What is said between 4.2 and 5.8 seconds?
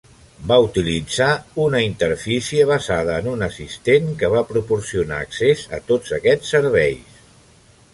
que va proporcionar accés